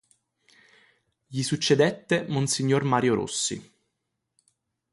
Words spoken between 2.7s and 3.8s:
Mario Rossi.